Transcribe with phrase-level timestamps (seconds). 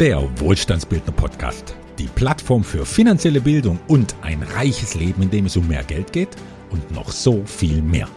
[0.00, 1.76] Der Wohlstandsbildner Podcast.
[2.00, 6.12] Die Plattform für finanzielle Bildung und ein reiches Leben, in dem es um mehr Geld
[6.12, 6.30] geht
[6.70, 8.08] und noch so viel mehr.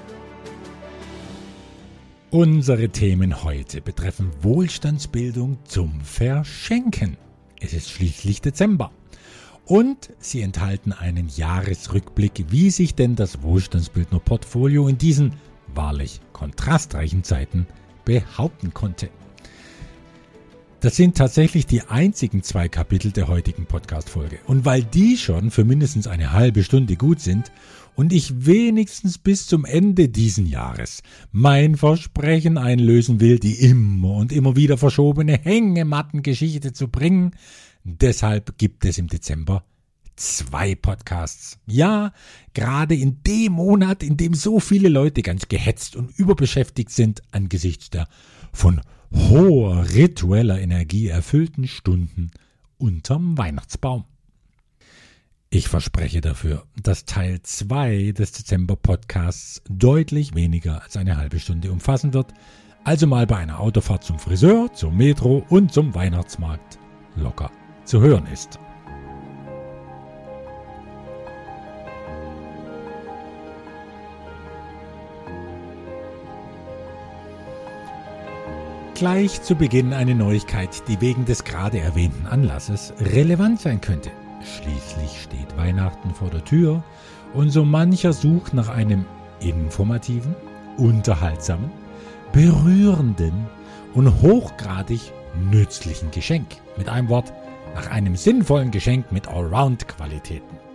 [2.32, 7.16] Unsere Themen heute betreffen Wohlstandsbildung zum Verschenken.
[7.62, 8.90] Es ist schließlich Dezember.
[9.64, 15.34] Und sie enthalten einen Jahresrückblick, wie sich denn das Wohlstandsbildner Portfolio in diesen
[15.76, 17.68] wahrlich kontrastreichen Zeiten
[18.04, 19.12] behaupten konnte.
[20.80, 24.38] Das sind tatsächlich die einzigen zwei Kapitel der heutigen Podcast-Folge.
[24.46, 27.52] Und weil die schon für mindestens eine halbe Stunde gut sind
[27.96, 31.02] und ich wenigstens bis zum Ende diesen Jahres
[31.32, 37.32] mein Versprechen einlösen will, die immer und immer wieder verschobene Hängematten-Geschichte zu bringen,
[37.84, 39.64] deshalb gibt es im Dezember
[40.16, 41.58] zwei Podcasts.
[41.66, 42.14] Ja,
[42.54, 47.90] gerade in dem Monat, in dem so viele Leute ganz gehetzt und überbeschäftigt sind angesichts
[47.90, 48.08] der
[48.54, 48.80] von
[49.12, 52.32] hoher ritueller Energie erfüllten Stunden
[52.78, 54.06] unterm Weihnachtsbaum.
[55.50, 62.14] Ich verspreche dafür, dass Teil 2 des Dezember-Podcasts deutlich weniger als eine halbe Stunde umfassen
[62.14, 62.34] wird,
[62.84, 66.78] also mal bei einer Autofahrt zum Friseur, zum Metro und zum Weihnachtsmarkt
[67.16, 67.52] locker
[67.86, 68.60] zu hören ist.
[78.98, 84.10] Gleich zu Beginn eine Neuigkeit, die wegen des gerade erwähnten Anlasses relevant sein könnte.
[84.42, 86.84] Schließlich steht Weihnachten vor der Tür
[87.36, 89.06] und so mancher sucht nach einem
[89.40, 90.34] informativen,
[90.78, 91.70] unterhaltsamen,
[92.34, 93.46] berührenden
[93.94, 95.14] und hochgradig
[95.52, 96.48] nützlichen Geschenk.
[96.76, 97.32] Mit einem Wort,
[97.76, 100.67] nach einem sinnvollen Geschenk mit Allround-Qualitäten.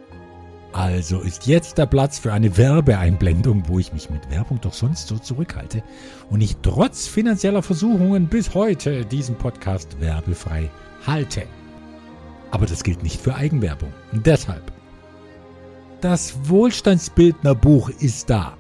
[0.72, 5.06] Also ist jetzt der Platz für eine Werbeeinblendung, wo ich mich mit Werbung doch sonst
[5.06, 5.82] so zurückhalte
[6.30, 10.70] und ich trotz finanzieller Versuchungen bis heute diesen Podcast werbefrei
[11.06, 11.42] halte.
[12.50, 13.92] Aber das gilt nicht für Eigenwerbung.
[14.12, 14.72] Und deshalb.
[16.00, 18.56] Das Wohlstandsbildner Buch ist da.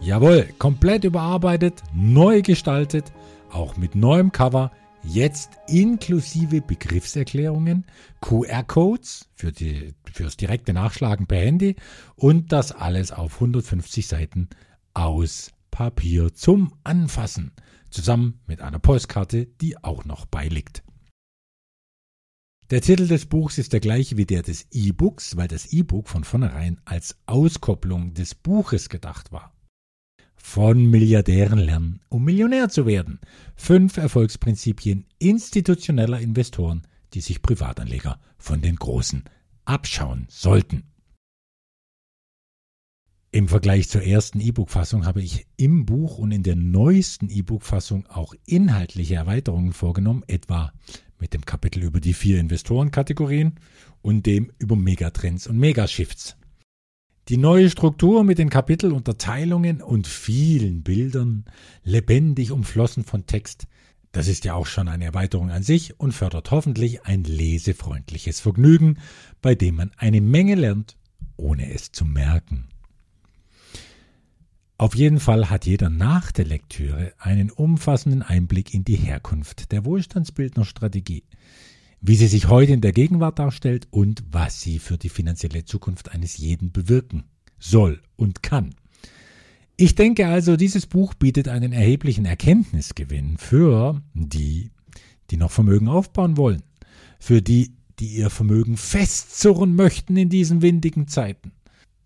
[0.00, 3.12] Jawohl, komplett überarbeitet, neu gestaltet,
[3.50, 4.70] auch mit neuem Cover,
[5.08, 7.84] Jetzt inklusive Begriffserklärungen,
[8.20, 11.76] QR-Codes für die, fürs direkte Nachschlagen per Handy
[12.16, 14.48] und das alles auf 150 Seiten
[14.94, 17.52] aus Papier zum Anfassen,
[17.90, 20.82] zusammen mit einer Postkarte, die auch noch beiliegt.
[22.70, 26.24] Der Titel des Buchs ist der gleiche wie der des E-Books, weil das E-Book von
[26.24, 29.55] vornherein als Auskopplung des Buches gedacht war.
[30.48, 33.18] Von Milliardären lernen, um Millionär zu werden.
[33.56, 39.24] Fünf Erfolgsprinzipien institutioneller Investoren, die sich Privatanleger von den Großen
[39.64, 40.84] abschauen sollten.
[43.32, 48.32] Im Vergleich zur ersten E-Book-Fassung habe ich im Buch und in der neuesten E-Book-Fassung auch
[48.46, 50.72] inhaltliche Erweiterungen vorgenommen, etwa
[51.18, 53.56] mit dem Kapitel über die vier Investorenkategorien
[54.00, 56.36] und dem über Megatrends und Megashifts.
[57.28, 61.44] Die neue Struktur mit den Kapitelunterteilungen und vielen Bildern,
[61.82, 63.66] lebendig umflossen von Text,
[64.12, 69.00] das ist ja auch schon eine Erweiterung an sich und fördert hoffentlich ein lesefreundliches Vergnügen,
[69.42, 70.96] bei dem man eine Menge lernt,
[71.36, 72.68] ohne es zu merken.
[74.78, 79.84] Auf jeden Fall hat jeder nach der Lektüre einen umfassenden Einblick in die Herkunft der
[79.84, 81.24] Wohlstandsbildnerstrategie,
[82.00, 86.12] wie sie sich heute in der Gegenwart darstellt und was sie für die finanzielle Zukunft
[86.12, 87.24] eines jeden bewirken
[87.58, 88.74] soll und kann.
[89.76, 94.70] Ich denke also, dieses Buch bietet einen erheblichen Erkenntnisgewinn für die,
[95.30, 96.62] die noch Vermögen aufbauen wollen,
[97.18, 101.52] für die, die ihr Vermögen festzurren möchten in diesen windigen Zeiten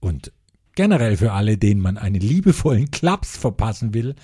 [0.00, 0.32] und
[0.74, 4.14] generell für alle, denen man einen liebevollen Klaps verpassen will,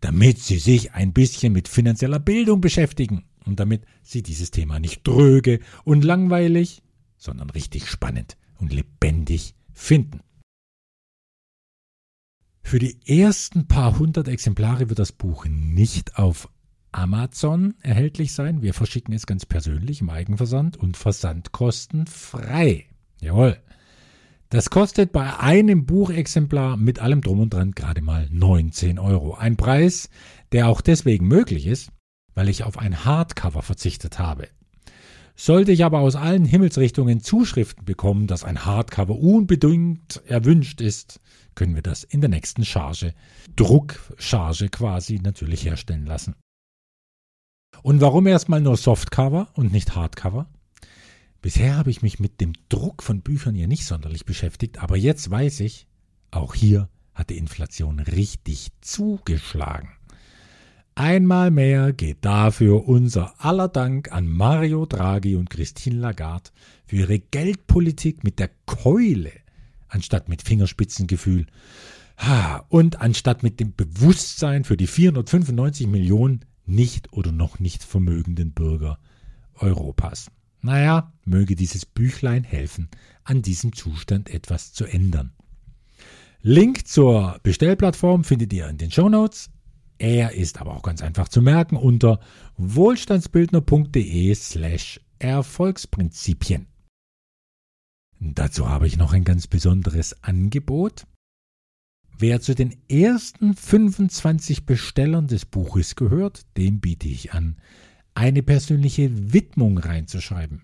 [0.00, 5.06] damit sie sich ein bisschen mit finanzieller Bildung beschäftigen und damit sie dieses Thema nicht
[5.06, 6.82] dröge und langweilig,
[7.16, 10.20] sondern richtig spannend und lebendig finden.
[12.62, 16.48] Für die ersten paar hundert Exemplare wird das Buch nicht auf
[16.92, 18.62] Amazon erhältlich sein.
[18.62, 22.86] Wir verschicken es ganz persönlich im Eigenversand und Versandkosten frei.
[23.20, 23.56] Jawohl.
[24.50, 29.34] Das kostet bei einem Buchexemplar mit allem drum und dran gerade mal 19 Euro.
[29.34, 30.10] Ein Preis,
[30.50, 31.92] der auch deswegen möglich ist,
[32.40, 34.48] weil ich auf ein Hardcover verzichtet habe.
[35.36, 41.20] Sollte ich aber aus allen Himmelsrichtungen Zuschriften bekommen, dass ein Hardcover unbedingt erwünscht ist,
[41.54, 43.12] können wir das in der nächsten Charge,
[43.56, 46.34] Druckcharge quasi, natürlich herstellen lassen.
[47.82, 50.48] Und warum erstmal nur Softcover und nicht Hardcover?
[51.42, 55.30] Bisher habe ich mich mit dem Druck von Büchern ja nicht sonderlich beschäftigt, aber jetzt
[55.30, 55.88] weiß ich,
[56.30, 59.99] auch hier hat die Inflation richtig zugeschlagen.
[61.02, 66.50] Einmal mehr geht dafür unser aller Dank an Mario Draghi und Christine Lagarde
[66.84, 69.32] für ihre Geldpolitik mit der Keule
[69.88, 71.46] anstatt mit Fingerspitzengefühl
[72.68, 78.98] und anstatt mit dem Bewusstsein für die 495 Millionen nicht oder noch nicht vermögenden Bürger
[79.54, 80.30] Europas.
[80.60, 82.90] Naja, möge dieses Büchlein helfen,
[83.24, 85.32] an diesem Zustand etwas zu ändern.
[86.42, 89.48] Link zur Bestellplattform findet ihr in den Show Notes.
[90.00, 92.20] Er ist aber auch ganz einfach zu merken unter
[92.56, 96.66] wohlstandsbildner.de slash Erfolgsprinzipien.
[98.18, 101.06] Dazu habe ich noch ein ganz besonderes Angebot.
[102.16, 107.56] Wer zu den ersten 25 Bestellern des Buches gehört, dem biete ich an,
[108.14, 110.62] eine persönliche Widmung reinzuschreiben.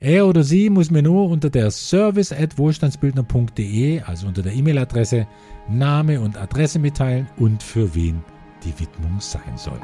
[0.00, 5.28] Er oder sie muss mir nur unter der service at wohlstandsbildner.de, also unter der E-Mail-Adresse,
[5.68, 8.24] Name und Adresse mitteilen und für wen
[8.64, 9.80] die Widmung sein soll.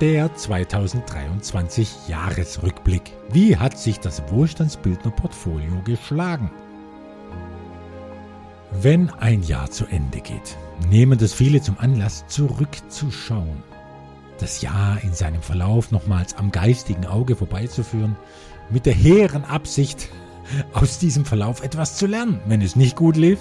[0.00, 3.12] Der 2023 Jahresrückblick.
[3.30, 6.50] Wie hat sich das Wohlstandsbildner Portfolio geschlagen?
[8.72, 10.58] Wenn ein Jahr zu Ende geht,
[10.90, 13.62] nehmen das viele zum Anlass, zurückzuschauen.
[14.38, 18.16] Das Jahr in seinem Verlauf nochmals am geistigen Auge vorbeizuführen,
[18.70, 20.08] mit der hehren Absicht,
[20.72, 23.38] aus diesem Verlauf etwas zu lernen, wenn es nicht gut lief,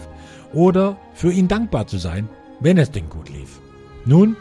[0.54, 2.30] oder für ihn dankbar zu sein,
[2.60, 3.60] wenn es denn gut lief.
[4.06, 4.36] Nun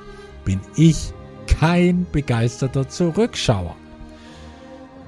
[0.44, 1.12] bin ich
[1.46, 3.76] kein begeisterter Zurückschauer.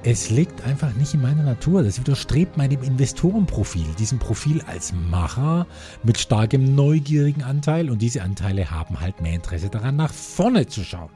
[0.07, 1.81] Es liegt einfach nicht in meiner Natur.
[1.81, 5.65] Das widerstrebt meinem Investorenprofil, diesem Profil als Macher
[6.03, 10.83] mit starkem neugierigen Anteil und diese Anteile haben halt mehr Interesse daran, nach vorne zu
[10.83, 11.09] schauen.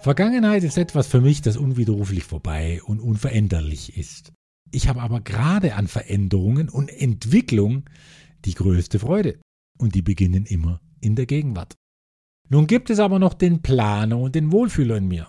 [0.00, 4.32] Vergangenheit ist etwas für mich, das unwiderruflich vorbei und unveränderlich ist.
[4.70, 7.84] Ich habe aber gerade an Veränderungen und Entwicklung
[8.44, 9.40] die größte Freude
[9.76, 11.74] und die beginnen immer in der Gegenwart.
[12.48, 15.28] Nun gibt es aber noch den Planer und den Wohlfühler in mir.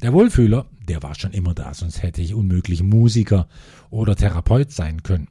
[0.00, 3.48] Der Wohlfühler, der war schon immer da, sonst hätte ich unmöglich Musiker
[3.90, 5.28] oder Therapeut sein können.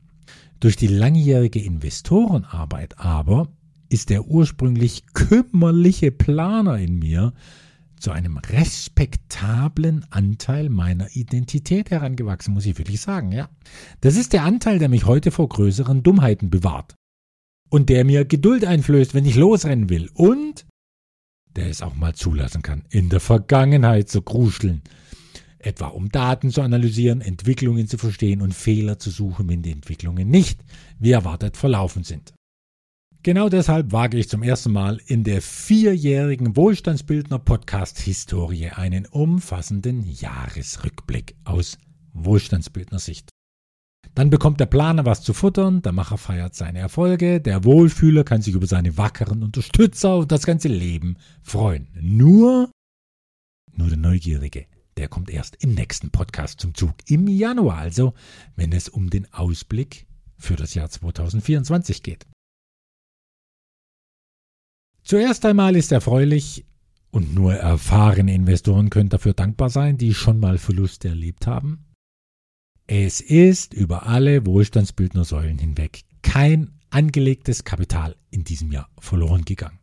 [0.59, 3.47] Durch die langjährige Investorenarbeit aber
[3.89, 7.33] ist der ursprünglich kümmerliche Planer in mir
[8.05, 13.49] zu einem respektablen Anteil meiner Identität herangewachsen, muss ich wirklich sagen, ja.
[14.01, 16.93] Das ist der Anteil, der mich heute vor größeren Dummheiten bewahrt.
[17.67, 20.11] Und der mir Geduld einflößt, wenn ich losrennen will.
[20.13, 20.67] Und
[21.55, 24.83] der es auch mal zulassen kann, in der Vergangenheit zu kruscheln,
[25.57, 30.29] etwa um Daten zu analysieren, Entwicklungen zu verstehen und Fehler zu suchen, wenn die Entwicklungen
[30.29, 30.59] nicht
[30.99, 32.34] wie erwartet verlaufen sind.
[33.25, 41.35] Genau deshalb wage ich zum ersten Mal in der vierjährigen Wohlstandsbildner Podcast-Historie einen umfassenden Jahresrückblick
[41.43, 41.79] aus
[42.13, 43.31] Wohlstandsbildner Sicht.
[44.13, 48.43] Dann bekommt der Planer was zu futtern, der Macher feiert seine Erfolge, der Wohlfühler kann
[48.43, 51.87] sich über seine wackeren Unterstützer und das ganze Leben freuen.
[51.99, 52.69] Nur,
[53.71, 54.67] nur der Neugierige,
[54.97, 58.13] der kommt erst im nächsten Podcast zum Zug, im Januar also,
[58.55, 60.05] wenn es um den Ausblick
[60.37, 62.27] für das Jahr 2024 geht.
[65.05, 66.65] Zuerst einmal ist erfreulich,
[67.11, 71.85] und nur erfahrene Investoren können dafür dankbar sein, die schon mal Verluste erlebt haben,
[72.87, 79.79] es ist über alle Wohlstandsbildnersäulen hinweg kein angelegtes Kapital in diesem Jahr verloren gegangen.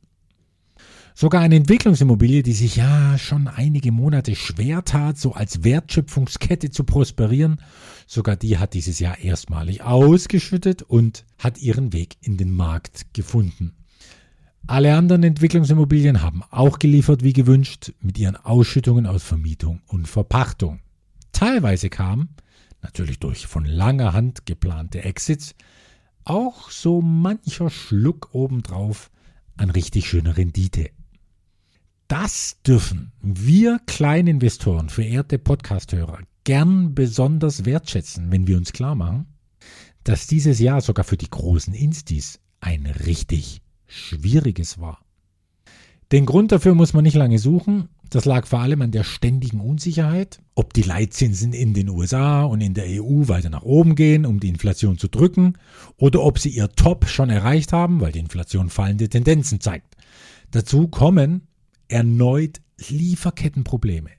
[1.14, 6.82] Sogar eine Entwicklungsimmobilie, die sich ja schon einige Monate schwer tat, so als Wertschöpfungskette zu
[6.82, 7.60] prosperieren,
[8.08, 13.72] sogar die hat dieses Jahr erstmalig ausgeschüttet und hat ihren Weg in den Markt gefunden.
[14.66, 20.80] Alle anderen Entwicklungsimmobilien haben auch geliefert wie gewünscht mit ihren Ausschüttungen aus Vermietung und Verpachtung.
[21.32, 22.28] Teilweise kam
[22.80, 25.54] natürlich durch von langer Hand geplante Exits,
[26.24, 29.10] auch so mancher Schluck obendrauf
[29.56, 30.90] an richtig schöner Rendite.
[32.06, 39.26] Das dürfen wir Kleininvestoren, verehrte Podcasthörer, gern besonders wertschätzen, wenn wir uns klar machen,
[40.04, 43.61] dass dieses Jahr sogar für die großen Instis ein richtig
[43.92, 45.00] schwieriges war.
[46.12, 47.88] Den Grund dafür muss man nicht lange suchen.
[48.10, 52.60] Das lag vor allem an der ständigen Unsicherheit, ob die Leitzinsen in den USA und
[52.60, 55.54] in der EU weiter nach oben gehen, um die Inflation zu drücken,
[55.96, 59.96] oder ob sie ihr Top schon erreicht haben, weil die Inflation fallende Tendenzen zeigt.
[60.50, 61.48] Dazu kommen
[61.88, 64.10] erneut Lieferkettenprobleme.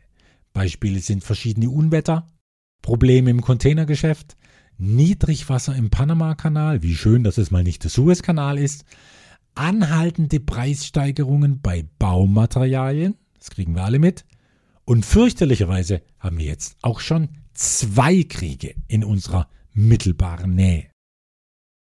[0.54, 2.26] Beispiele sind verschiedene Unwetter,
[2.82, 4.36] Probleme im Containergeschäft,
[4.80, 8.86] Niedrigwasser im Panama-Kanal, wie schön, dass es mal nicht der Suezkanal ist,
[9.56, 14.26] anhaltende Preissteigerungen bei Baumaterialien, das kriegen wir alle mit,
[14.86, 20.90] Und fürchterlicherweise haben wir jetzt auch schon zwei Kriege in unserer mittelbaren Nähe.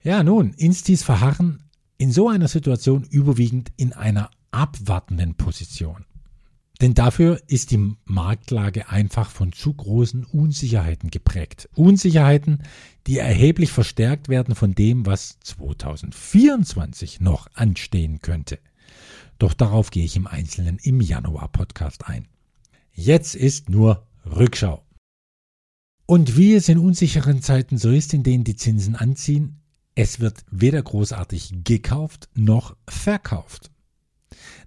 [0.04, 1.64] Ja, nun, Instis verharren
[1.98, 6.06] in so einer Situation überwiegend in einer abwartenden Position.
[6.84, 11.70] Denn dafür ist die Marktlage einfach von zu großen Unsicherheiten geprägt.
[11.76, 12.64] Unsicherheiten,
[13.08, 18.60] die erheblich verstärkt werden von dem, was 2024 noch anstehen könnte.
[19.40, 22.28] Doch darauf gehe ich im Einzelnen im Januar-Podcast ein.
[22.92, 24.84] Jetzt ist nur Rückschau.
[26.06, 29.62] Und wie es in unsicheren Zeiten so ist, in denen die Zinsen anziehen,
[29.96, 33.73] es wird weder großartig gekauft noch verkauft.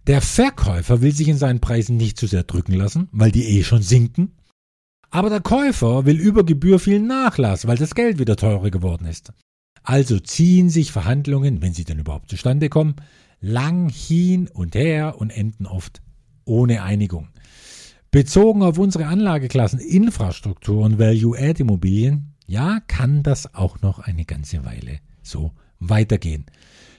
[0.06, 3.64] Der Verkäufer will sich in seinen Preisen nicht zu sehr drücken lassen, weil die eh
[3.64, 4.32] schon sinken.
[5.10, 9.32] Aber der Käufer will über Gebühr viel Nachlass, weil das Geld wieder teurer geworden ist.
[9.82, 12.96] Also ziehen sich Verhandlungen, wenn sie denn überhaupt zustande kommen,
[13.40, 16.02] lang hin und her und enden oft
[16.44, 17.28] ohne Einigung.
[18.12, 25.00] Bezogen auf unsere Anlageklassen Infrastruktur und Value-Add-Immobilien, ja, kann das auch noch eine ganze Weile
[25.22, 26.46] so weitergehen.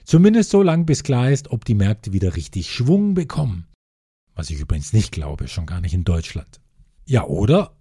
[0.07, 3.67] Zumindest so lang, bis klar ist, ob die Märkte wieder richtig Schwung bekommen.
[4.35, 6.61] Was ich übrigens nicht glaube, schon gar nicht in Deutschland.
[7.05, 7.75] Ja, oder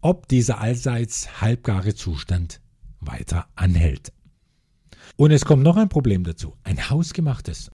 [0.00, 2.60] ob dieser allseits halbgare Zustand
[2.98, 4.12] weiter anhält.
[5.14, 7.70] Und es kommt noch ein Problem dazu, ein hausgemachtes.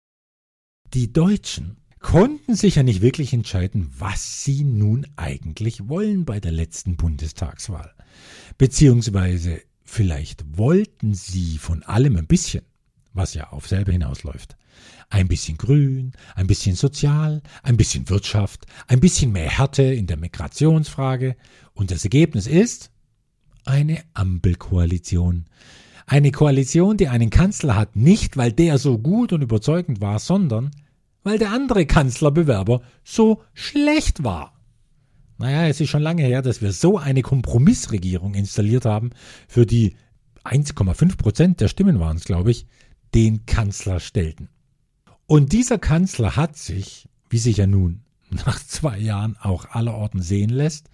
[0.96, 6.52] Die Deutschen konnten sich ja nicht wirklich entscheiden, was sie nun eigentlich wollen bei der
[6.52, 7.94] letzten Bundestagswahl.
[8.58, 12.66] Beziehungsweise vielleicht wollten sie von allem ein bisschen,
[13.14, 14.58] was ja auf selber hinausläuft.
[15.10, 20.18] Ein bisschen Grün, ein bisschen Sozial, ein bisschen Wirtschaft, ein bisschen mehr Härte in der
[20.18, 21.36] Migrationsfrage.
[21.74, 22.92] Und das Ergebnis ist
[23.66, 25.46] eine Ampelkoalition.
[26.08, 30.72] Eine Koalition, die einen Kanzler hat, nicht weil der so gut und überzeugend war, sondern
[31.24, 34.54] weil der andere Kanzlerbewerber so schlecht war.
[35.38, 39.12] Naja, es ist schon lange her, dass wir so eine Kompromissregierung installiert haben,
[39.48, 39.96] für die
[40.44, 42.68] 1,5 Prozent der Stimmen waren es, glaube ich,
[43.14, 44.50] den Kanzler stellten.
[45.28, 48.04] Und dieser Kanzler hat sich, wie sich ja nun
[48.46, 50.90] nach zwei Jahren auch allerorten sehen lässt,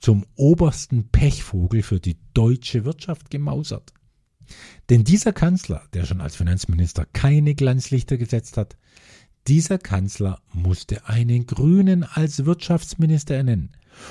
[0.00, 3.92] zum obersten Pechvogel für die deutsche Wirtschaft gemausert.
[4.90, 8.76] Denn dieser Kanzler, der schon als Finanzminister keine Glanzlichter gesetzt hat,
[9.48, 13.70] dieser Kanzler musste einen Grünen als Wirtschaftsminister ernennen.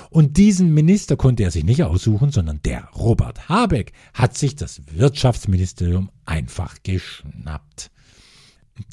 [0.09, 4.81] Und diesen Minister konnte er sich nicht aussuchen, sondern der Robert Habeck hat sich das
[4.91, 7.91] Wirtschaftsministerium einfach geschnappt.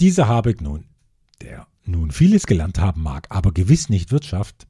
[0.00, 0.84] Dieser Habeck nun,
[1.42, 4.66] der nun vieles gelernt haben mag, aber gewiss nicht Wirtschaft,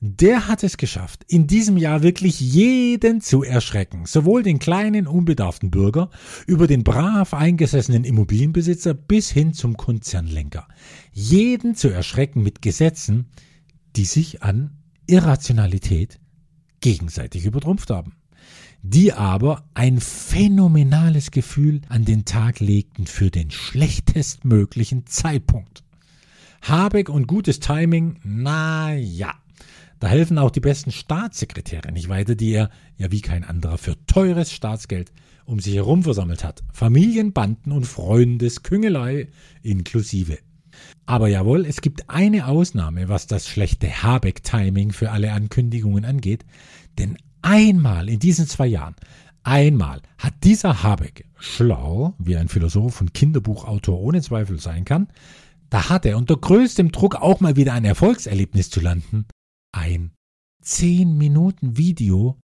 [0.00, 5.70] der hat es geschafft, in diesem Jahr wirklich jeden zu erschrecken, sowohl den kleinen unbedarften
[5.70, 6.10] Bürger
[6.46, 10.68] über den brav eingesessenen Immobilienbesitzer bis hin zum Konzernlenker.
[11.12, 13.26] Jeden zu erschrecken mit Gesetzen,
[13.96, 14.70] die sich an
[15.08, 16.20] Irrationalität
[16.80, 18.12] gegenseitig übertrumpft haben,
[18.82, 25.82] die aber ein phänomenales Gefühl an den Tag legten für den schlechtestmöglichen Zeitpunkt.
[26.62, 29.34] Habeck und gutes Timing, na ja.
[29.98, 33.96] Da helfen auch die besten Staatssekretäre nicht weiter, die er ja wie kein anderer für
[34.06, 35.12] teures Staatsgeld
[35.44, 36.62] um sich herum versammelt hat.
[36.72, 39.28] Familienbanden und Freundesküngelei
[39.62, 40.38] inklusive.
[41.06, 46.44] Aber jawohl, es gibt eine Ausnahme, was das schlechte Habeck-Timing für alle Ankündigungen angeht.
[46.98, 48.94] Denn einmal in diesen zwei Jahren,
[49.42, 55.08] einmal hat dieser Habeck, schlau, wie ein Philosoph und Kinderbuchautor ohne Zweifel sein kann,
[55.70, 59.26] da hat er unter größtem Druck auch mal wieder ein Erfolgserlebnis zu landen
[59.78, 60.12] ein
[60.62, 62.38] 10 Minuten Video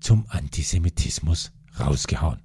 [0.00, 2.42] zum Antisemitismus rausgehauen.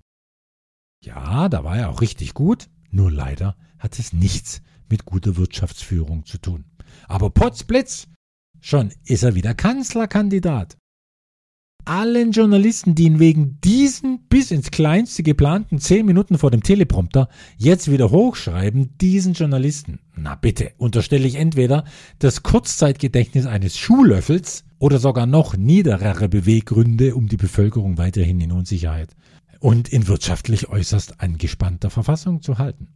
[1.04, 6.26] Ja, da war er auch richtig gut, nur leider hat es nichts mit guter Wirtschaftsführung
[6.26, 6.66] zu tun.
[7.08, 8.08] Aber Potzblitz,
[8.60, 10.78] schon ist er wieder Kanzlerkandidat
[11.86, 17.30] allen Journalisten, die ihn wegen diesen bis ins Kleinste geplanten zehn Minuten vor dem Teleprompter
[17.58, 21.86] jetzt wieder hochschreiben, diesen Journalisten, na bitte, unterstelle ich entweder
[22.20, 29.16] das Kurzzeitgedächtnis eines Schuhlöffels oder sogar noch niederere Beweggründe, um die Bevölkerung weiterhin in Unsicherheit
[29.60, 32.90] und in wirtschaftlich äußerst angespannter Verfassung zu halten.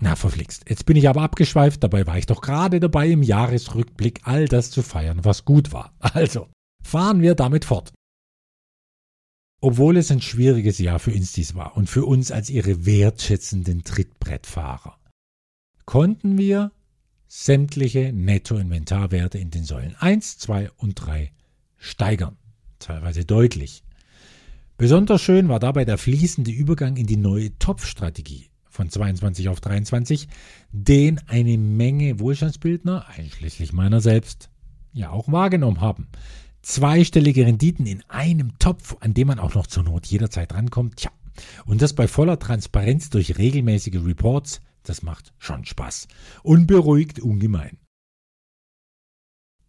[0.00, 0.64] Na, verflixt.
[0.68, 4.70] Jetzt bin ich aber abgeschweift, dabei war ich doch gerade dabei, im Jahresrückblick all das
[4.70, 5.94] zu feiern, was gut war.
[6.00, 6.48] Also,
[6.82, 7.92] fahren wir damit fort.
[9.60, 14.98] Obwohl es ein schwieriges Jahr für Instis war und für uns als ihre wertschätzenden Trittbrettfahrer,
[15.84, 16.72] konnten wir
[17.28, 21.32] sämtliche Nettoinventarwerte in den Säulen 1, 2 und 3
[21.76, 22.36] steigern,
[22.78, 23.84] teilweise deutlich.
[24.78, 30.26] Besonders schön war dabei der fließende Übergang in die neue Topfstrategie von 22 auf 23,
[30.72, 34.48] den eine Menge Wohlstandsbildner, einschließlich meiner selbst,
[34.92, 36.08] ja auch wahrgenommen haben.
[36.62, 40.96] Zweistellige Renditen in einem Topf, an dem man auch noch zur Not jederzeit rankommt.
[40.96, 41.10] Tja,
[41.64, 46.08] und das bei voller Transparenz durch regelmäßige Reports, das macht schon Spaß
[46.42, 47.78] und beruhigt ungemein.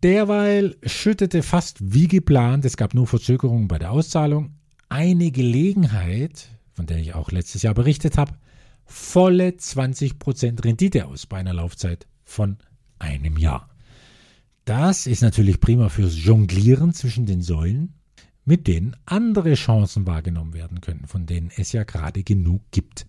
[0.04, 4.56] Derweil schüttete fast wie geplant, es gab nur Verzögerungen bei der Auszahlung,
[4.90, 8.34] eine Gelegenheit, von der ich auch letztes Jahr berichtet habe,
[8.86, 12.58] volle 20% Rendite aus bei einer Laufzeit von
[12.98, 13.71] einem Jahr.
[14.72, 17.92] Das ist natürlich prima fürs Jonglieren zwischen den Säulen,
[18.46, 23.06] mit denen andere Chancen wahrgenommen werden können, von denen es ja gerade genug gibt.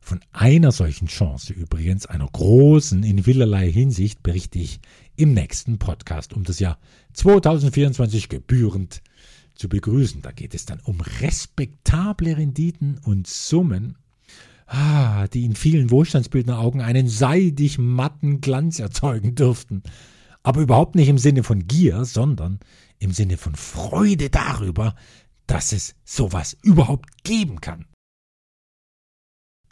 [0.00, 4.80] Von einer solchen Chance übrigens, einer großen in vielerlei Hinsicht, berichte ich
[5.14, 6.76] im nächsten Podcast, um das Jahr
[7.12, 9.00] 2024 gebührend
[9.54, 10.22] zu begrüßen.
[10.22, 13.96] Da geht es dann um respektable Renditen und Summen,
[14.66, 19.84] ah, die in vielen Wohlstandsbildneraugen einen seidig matten Glanz erzeugen dürften.
[20.42, 22.60] Aber überhaupt nicht im Sinne von Gier, sondern
[22.98, 24.94] im Sinne von Freude darüber,
[25.46, 27.86] dass es sowas überhaupt geben kann.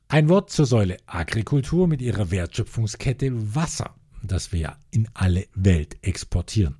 [0.09, 6.77] Ein Wort zur Säule Agrikultur mit ihrer Wertschöpfungskette Wasser, das wir in alle Welt exportieren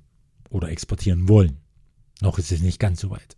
[0.49, 1.57] oder exportieren wollen.
[2.21, 3.37] Noch ist es nicht ganz so weit.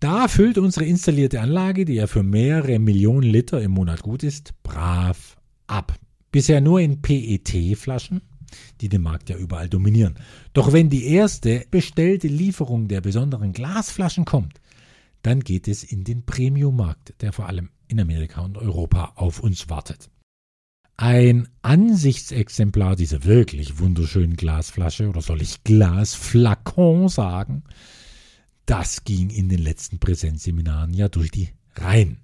[0.00, 4.52] Da füllt unsere installierte Anlage, die ja für mehrere Millionen Liter im Monat gut ist,
[4.62, 5.98] brav ab.
[6.30, 8.20] Bisher nur in PET-Flaschen,
[8.80, 10.18] die den Markt ja überall dominieren.
[10.52, 14.60] Doch wenn die erste bestellte Lieferung der besonderen Glasflaschen kommt,
[15.22, 19.68] dann geht es in den Premium-Markt, der vor allem in Amerika und Europa auf uns
[19.68, 20.10] wartet.
[20.96, 27.62] Ein Ansichtsexemplar dieser wirklich wunderschönen Glasflasche, oder soll ich Glasflakon sagen,
[28.66, 32.18] das ging in den letzten Präsenzseminaren ja durch die Reihen.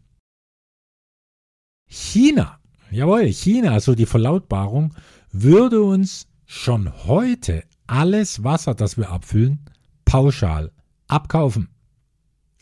[1.89, 2.59] China,
[2.91, 4.95] jawohl, China, so die Verlautbarung,
[5.43, 9.59] würde uns schon heute alles Wasser, das wir abfüllen,
[10.05, 10.71] pauschal
[11.09, 11.69] abkaufen.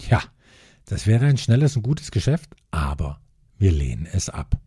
[0.09, 0.23] Ja,
[0.87, 3.21] das wäre ein schnelles und gutes Geschäft, aber
[3.59, 4.59] wir lehnen es ab.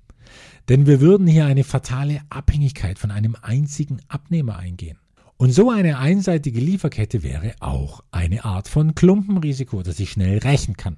[0.69, 4.99] Denn wir würden hier eine fatale Abhängigkeit von einem einzigen Abnehmer eingehen.
[5.37, 10.77] Und so eine einseitige Lieferkette wäre auch eine Art von Klumpenrisiko, das ich schnell rächen
[10.77, 10.97] kann.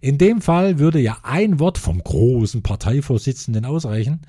[0.00, 4.20] In dem Fall würde ja ein Wort vom großen Parteivorsitzenden ausreichen,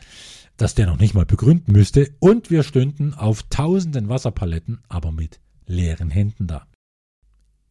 [0.57, 5.39] das der noch nicht mal begründen müsste, und wir stünden auf tausenden Wasserpaletten, aber mit
[5.65, 6.67] leeren Händen da.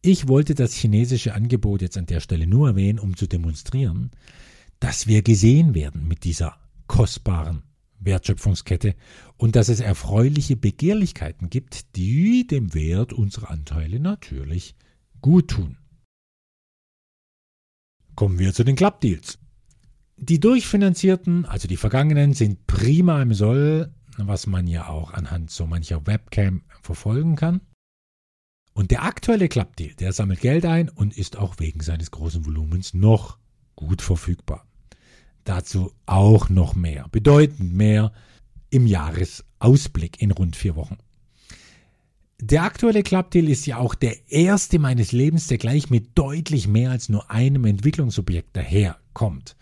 [0.01, 4.11] Ich wollte das chinesische Angebot jetzt an der Stelle nur erwähnen, um zu demonstrieren,
[4.79, 7.63] dass wir gesehen werden mit dieser kostbaren
[7.99, 8.95] Wertschöpfungskette
[9.37, 14.75] und dass es erfreuliche Begehrlichkeiten gibt, die dem Wert unserer Anteile natürlich
[15.21, 15.77] gut tun.
[18.15, 19.39] Kommen wir zu den Clubdeals.
[20.25, 25.67] Die durchfinanzierten, also die vergangenen, sind prima im Soll, was man ja auch anhand so
[25.67, 27.59] mancher Webcam verfolgen kann.
[28.73, 32.93] Und der aktuelle Clubdeal, der sammelt Geld ein und ist auch wegen seines großen Volumens
[32.93, 33.37] noch
[33.75, 34.65] gut verfügbar.
[35.43, 38.13] Dazu auch noch mehr, bedeutend mehr
[38.69, 40.99] im Jahresausblick in rund vier Wochen.
[42.39, 46.91] Der aktuelle Clubdeal ist ja auch der erste meines Lebens, der gleich mit deutlich mehr
[46.91, 49.57] als nur einem Entwicklungsobjekt daherkommt.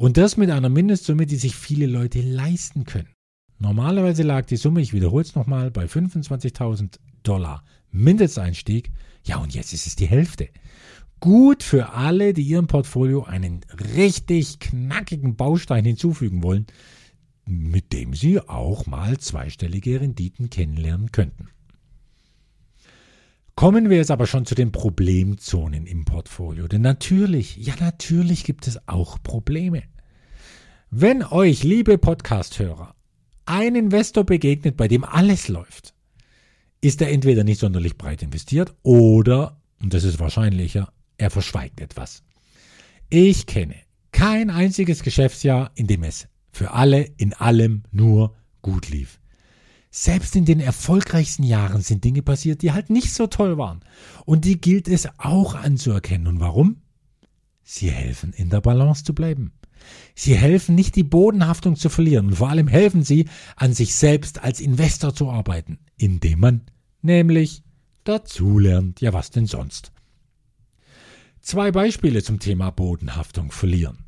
[0.00, 3.10] Und das mit einer Mindestsumme, die sich viele Leute leisten können.
[3.58, 8.92] Normalerweise lag die Summe, ich wiederhole es nochmal, bei 25.000 Dollar Mindesteinstieg.
[9.24, 10.48] Ja, und jetzt ist es die Hälfte.
[11.20, 13.60] Gut für alle, die ihrem Portfolio einen
[13.94, 16.64] richtig knackigen Baustein hinzufügen wollen,
[17.44, 21.50] mit dem sie auch mal zweistellige Renditen kennenlernen könnten.
[23.60, 26.66] Kommen wir jetzt aber schon zu den Problemzonen im Portfolio.
[26.66, 29.82] Denn natürlich, ja natürlich gibt es auch Probleme.
[30.90, 32.94] Wenn euch, liebe Podcast-Hörer,
[33.44, 35.92] ein Investor begegnet, bei dem alles läuft,
[36.80, 42.22] ist er entweder nicht sonderlich breit investiert oder, und das ist wahrscheinlicher, er verschweigt etwas.
[43.10, 43.74] Ich kenne
[44.10, 49.20] kein einziges Geschäftsjahr, in dem es für alle in allem nur gut lief.
[49.90, 53.80] Selbst in den erfolgreichsten Jahren sind Dinge passiert, die halt nicht so toll waren.
[54.24, 56.28] Und die gilt es auch anzuerkennen.
[56.28, 56.82] Und warum?
[57.64, 59.52] Sie helfen, in der Balance zu bleiben.
[60.14, 62.28] Sie helfen nicht, die Bodenhaftung zu verlieren.
[62.28, 66.60] Und vor allem helfen sie, an sich selbst als Investor zu arbeiten, indem man
[67.02, 67.64] nämlich
[68.04, 69.00] dazulernt.
[69.00, 69.90] Ja, was denn sonst?
[71.40, 74.04] Zwei Beispiele zum Thema Bodenhaftung verlieren.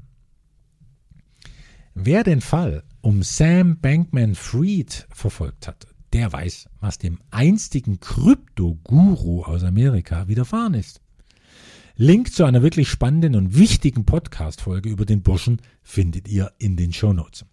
[1.94, 9.42] Wer den Fall um Sam Bankman Fried verfolgt hat, der weiß, was dem einstigen Krypto-Guru
[9.42, 11.00] aus Amerika widerfahren ist.
[11.96, 16.92] Link zu einer wirklich spannenden und wichtigen Podcast-Folge über den Burschen findet ihr in den
[16.92, 17.44] Show Notes.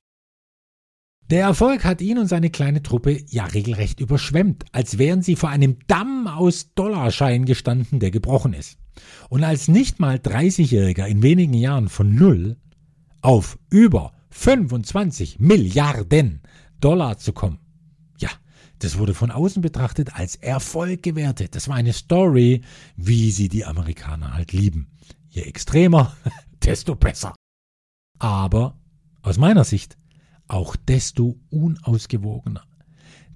[1.29, 5.49] Der Erfolg hat ihn und seine kleine Truppe ja regelrecht überschwemmt, als wären sie vor
[5.49, 8.77] einem Damm aus Dollarscheinen gestanden, der gebrochen ist.
[9.29, 12.57] Und als nicht mal 30-Jähriger in wenigen Jahren von null
[13.21, 16.39] auf über 25 Milliarden
[16.79, 17.59] Dollar zu kommen,
[18.19, 18.29] ja,
[18.79, 21.55] das wurde von außen betrachtet als Erfolg gewertet.
[21.55, 22.61] Das war eine Story,
[22.95, 24.91] wie sie die Amerikaner halt lieben.
[25.27, 26.15] Je extremer,
[26.63, 27.35] desto besser.
[28.17, 28.79] Aber
[29.23, 29.97] aus meiner Sicht
[30.47, 32.63] auch desto unausgewogener.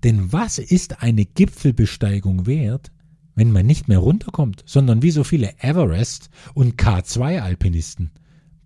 [0.05, 2.93] Denn was ist eine Gipfelbesteigung wert,
[3.35, 8.11] wenn man nicht mehr runterkommt, sondern wie so viele Everest- und K2-Alpinisten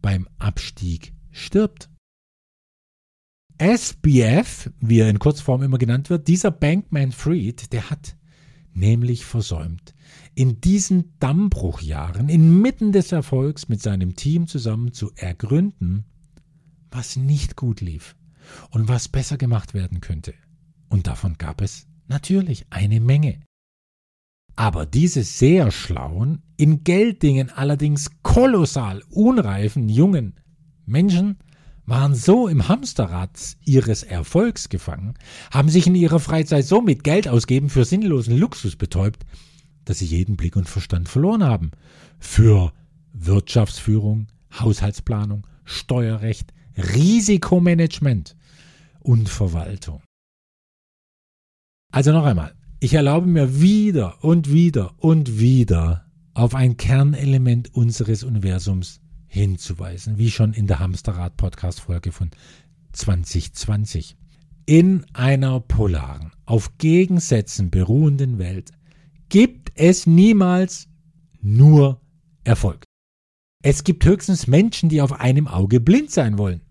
[0.04, 1.90] beim Abstieg stirbt?
[3.60, 8.16] SBF, wie er in Kurzform immer genannt wird, dieser Bankman Fried, der hat
[8.74, 9.96] nämlich versäumt,
[10.36, 16.06] in diesen Dammbruchjahren inmitten des Erfolgs mit seinem Team zusammen zu ergründen,
[16.92, 18.16] was nicht gut lief
[18.70, 20.34] und was besser gemacht werden könnte.
[20.90, 23.42] Und davon gab es natürlich eine Menge.
[24.56, 30.40] Aber diese sehr schlauen, in Gelddingen allerdings kolossal unreifen jungen
[30.86, 31.38] Menschen
[31.88, 35.16] waren so im Hamsterrad ihres Erfolgs gefangen,
[35.52, 39.26] haben sich in ihrer Freizeit so mit Geld ausgeben für sinnlosen Luxus betäubt,
[39.86, 41.72] dass sie jeden Blick und Verstand verloren haben.
[42.20, 42.74] Für
[43.14, 44.28] Wirtschaftsführung,
[44.60, 48.36] Haushaltsplanung, Steuerrecht, Risikomanagement
[49.00, 50.02] und Verwaltung.
[51.92, 58.24] Also noch einmal, ich erlaube mir wieder und wieder und wieder auf ein Kernelement unseres
[58.24, 62.32] Universums hinzuweisen, wie schon in der Hamsterrad-Podcast-Folge von
[62.94, 64.18] 2020.
[64.66, 68.72] In einer polaren, auf Gegensätzen beruhenden Welt
[69.30, 70.88] gibt es niemals
[71.42, 72.02] nur
[72.44, 72.84] Erfolg.
[73.64, 76.62] Es gibt höchstens Menschen, die auf einem Auge blind sein wollen.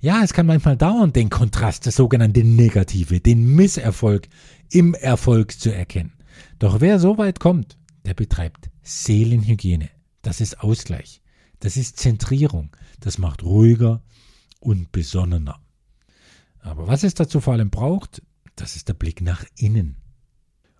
[0.00, 4.28] Ja, es kann manchmal dauern, den Kontrast, das sogenannte Negative, den Misserfolg
[4.70, 6.12] im Erfolg zu erkennen.
[6.58, 9.90] Doch wer so weit kommt, der betreibt Seelenhygiene.
[10.22, 11.20] Das ist Ausgleich.
[11.60, 12.74] Das ist Zentrierung.
[13.00, 14.02] Das macht ruhiger
[14.60, 15.60] und besonnener.
[16.60, 18.22] Aber was es dazu vor allem braucht,
[18.56, 19.96] das ist der Blick nach innen.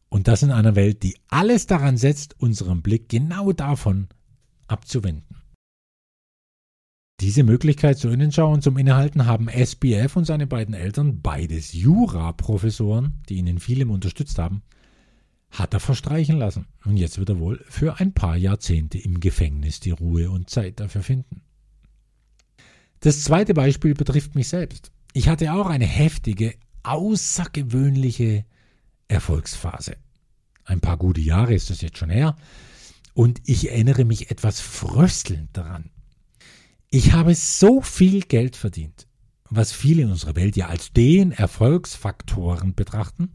[0.09, 4.09] Und das in einer Welt, die alles daran setzt, unseren Blick genau davon
[4.69, 5.37] abzuwenden.
[7.21, 13.23] Diese Möglichkeit zur Innenschau und zum Innehalten haben SBF und seine beiden Eltern, beides Jura-Professoren,
[13.29, 14.63] die ihn in vielem unterstützt haben,
[15.53, 16.67] hat er verstreichen lassen.
[16.85, 20.81] Und jetzt wird er wohl für ein paar Jahrzehnte im Gefängnis die Ruhe und Zeit
[20.81, 21.43] dafür finden.
[23.01, 24.91] Das zweite Beispiel betrifft mich selbst.
[25.13, 28.47] Ich hatte auch eine heftige, außergewöhnliche
[29.09, 29.97] Erfolgsphase.
[30.65, 32.37] Ein paar gute Jahre ist das jetzt schon her.
[33.13, 35.91] Und ich erinnere mich etwas fröstelnd daran.
[36.89, 39.07] Ich habe so viel Geld verdient,
[39.55, 43.31] was viele in unserer Welt ja als den Erfolgsfaktoren betrachten.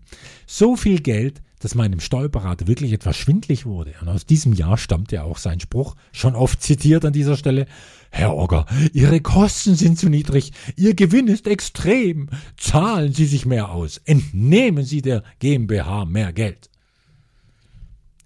[0.45, 3.93] So viel Geld, dass meinem Steuerberater wirklich etwas schwindlig wurde.
[4.01, 7.65] Und aus diesem Jahr stammt ja auch sein Spruch, schon oft zitiert an dieser Stelle.
[8.10, 12.30] Herr Ogger, Ihre Kosten sind zu niedrig, Ihr Gewinn ist extrem.
[12.58, 16.69] Zahlen Sie sich mehr aus, entnehmen Sie der GmbH mehr Geld.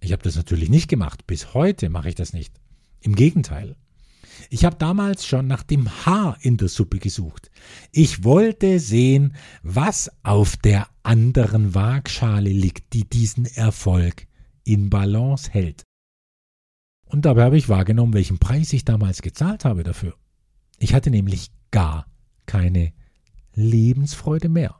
[0.01, 1.25] Ich habe das natürlich nicht gemacht.
[1.27, 2.53] Bis heute mache ich das nicht.
[3.01, 3.75] Im Gegenteil.
[4.49, 7.51] Ich habe damals schon nach dem Haar in der Suppe gesucht.
[7.91, 14.27] Ich wollte sehen, was auf der anderen Waagschale liegt, die diesen Erfolg
[14.63, 15.83] in Balance hält.
[17.05, 20.15] Und dabei habe ich wahrgenommen, welchen Preis ich damals gezahlt habe dafür.
[20.79, 22.05] Ich hatte nämlich gar
[22.45, 22.93] keine
[23.53, 24.79] Lebensfreude mehr.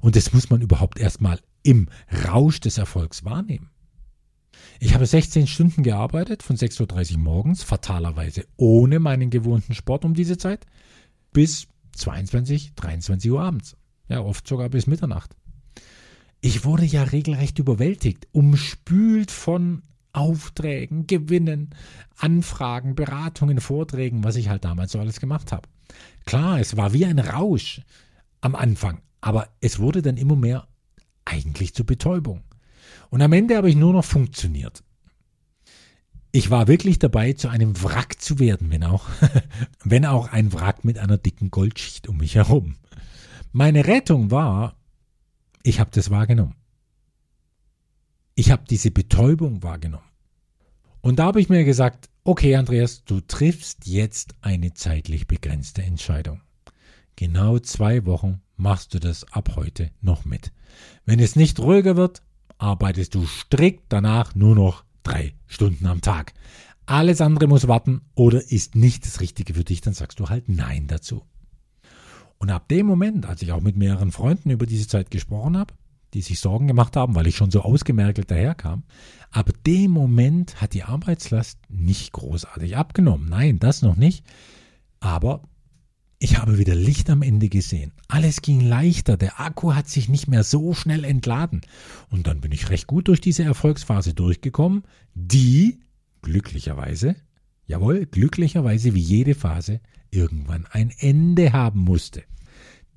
[0.00, 1.88] Und das muss man überhaupt erstmal im
[2.28, 3.71] Rausch des Erfolgs wahrnehmen.
[4.80, 10.14] Ich habe 16 Stunden gearbeitet, von 6.30 Uhr morgens, fatalerweise ohne meinen gewohnten Sport um
[10.14, 10.66] diese Zeit,
[11.32, 13.76] bis 22, 23 Uhr abends.
[14.08, 15.36] Ja, oft sogar bis Mitternacht.
[16.40, 21.70] Ich wurde ja regelrecht überwältigt, umspült von Aufträgen, Gewinnen,
[22.16, 25.68] Anfragen, Beratungen, Vorträgen, was ich halt damals so alles gemacht habe.
[26.26, 27.80] Klar, es war wie ein Rausch
[28.40, 30.66] am Anfang, aber es wurde dann immer mehr
[31.24, 32.42] eigentlich zur Betäubung.
[33.10, 34.82] Und am Ende habe ich nur noch funktioniert.
[36.30, 39.06] Ich war wirklich dabei, zu einem Wrack zu werden, wenn auch,
[39.84, 42.76] wenn auch ein Wrack mit einer dicken Goldschicht um mich herum.
[43.52, 44.76] Meine Rettung war,
[45.62, 46.54] ich habe das wahrgenommen.
[48.34, 50.06] Ich habe diese Betäubung wahrgenommen.
[51.02, 56.40] Und da habe ich mir gesagt, okay, Andreas, du triffst jetzt eine zeitlich begrenzte Entscheidung.
[57.16, 60.52] Genau zwei Wochen machst du das ab heute noch mit.
[61.04, 62.22] Wenn es nicht ruhiger wird,
[62.62, 66.32] arbeitest du strikt danach nur noch drei Stunden am Tag.
[66.86, 70.48] Alles andere muss warten oder ist nicht das Richtige für dich, dann sagst du halt
[70.48, 71.22] Nein dazu.
[72.38, 75.74] Und ab dem Moment, als ich auch mit mehreren Freunden über diese Zeit gesprochen habe,
[76.14, 78.84] die sich Sorgen gemacht haben, weil ich schon so ausgemerkelt daherkam,
[79.30, 83.28] ab dem Moment hat die Arbeitslast nicht großartig abgenommen.
[83.28, 84.24] Nein, das noch nicht.
[85.00, 85.42] Aber
[86.22, 87.90] ich habe wieder Licht am Ende gesehen.
[88.06, 91.62] Alles ging leichter, der Akku hat sich nicht mehr so schnell entladen.
[92.10, 95.80] Und dann bin ich recht gut durch diese Erfolgsphase durchgekommen, die
[96.22, 97.16] glücklicherweise,
[97.66, 99.80] jawohl, glücklicherweise wie jede Phase
[100.12, 102.22] irgendwann ein Ende haben musste.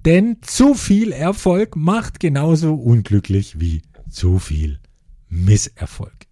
[0.05, 4.79] Denn zu viel Erfolg macht genauso unglücklich wie zu viel
[5.29, 6.27] Misserfolg.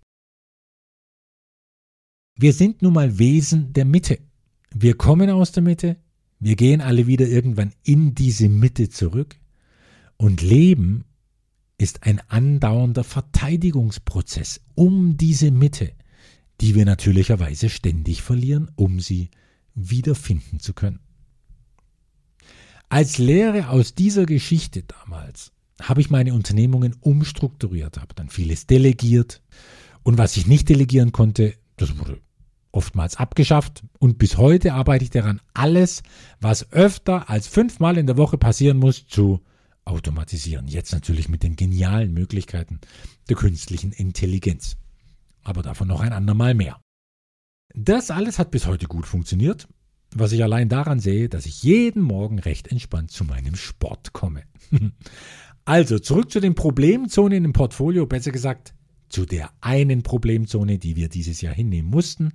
[2.37, 4.19] Wir sind nun mal Wesen der Mitte.
[4.75, 5.97] Wir kommen aus der Mitte,
[6.43, 9.37] wir gehen alle wieder irgendwann in diese Mitte zurück
[10.17, 11.05] und Leben
[11.77, 15.93] ist ein andauernder Verteidigungsprozess um diese Mitte,
[16.59, 19.29] die wir natürlicherweise ständig verlieren, um sie
[19.73, 20.99] wiederfinden zu können.
[22.89, 29.41] Als Lehre aus dieser Geschichte damals habe ich meine Unternehmungen umstrukturiert, habe dann vieles delegiert
[30.03, 32.19] und was ich nicht delegieren konnte, das wurde
[32.73, 36.03] oftmals abgeschafft und bis heute arbeite ich daran, alles,
[36.41, 39.39] was öfter als fünfmal in der Woche passieren muss, zu
[39.85, 40.67] automatisieren.
[40.67, 42.81] Jetzt natürlich mit den genialen Möglichkeiten
[43.29, 44.75] der künstlichen Intelligenz.
[45.43, 46.81] Aber davon noch ein andermal mehr.
[47.73, 49.67] Das alles hat bis heute gut funktioniert
[50.15, 54.43] was ich allein daran sehe, dass ich jeden Morgen recht entspannt zu meinem Sport komme.
[55.65, 58.73] also zurück zu den Problemzonen im Portfolio, besser gesagt
[59.13, 62.33] zu der einen Problemzone, die wir dieses Jahr hinnehmen mussten.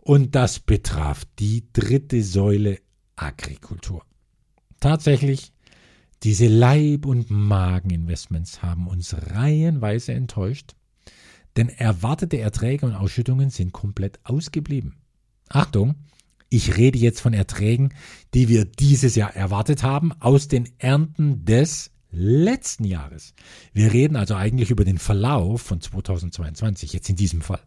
[0.00, 2.78] Und das betraf die dritte Säule
[3.16, 4.04] Agrikultur.
[4.78, 5.52] Tatsächlich,
[6.22, 10.74] diese Leib- und Mageninvestments haben uns reihenweise enttäuscht,
[11.56, 14.96] denn erwartete Erträge und Ausschüttungen sind komplett ausgeblieben.
[15.48, 15.94] Achtung,
[16.48, 17.94] ich rede jetzt von Erträgen,
[18.34, 23.34] die wir dieses Jahr erwartet haben aus den Ernten des letzten Jahres.
[23.72, 27.60] Wir reden also eigentlich über den Verlauf von 2022, jetzt in diesem Fall.